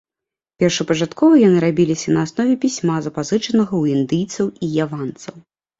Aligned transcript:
Першапачаткова 0.63 1.33
яны 1.47 1.57
рабіліся 1.67 2.15
на 2.15 2.25
аснове 2.29 2.55
пісьма, 2.67 2.95
запазычанага 3.09 3.71
ў 3.71 3.97
індыйцаў 3.99 4.45
і 4.67 4.77
яванцаў. 4.85 5.35